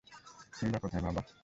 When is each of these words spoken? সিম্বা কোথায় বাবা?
সিম্বা 0.53 0.79
কোথায় 0.79 1.03
বাবা? 1.03 1.21